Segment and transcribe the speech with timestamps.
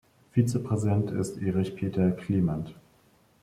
[0.33, 2.73] Vizepräsident ist Erich Peter Klement.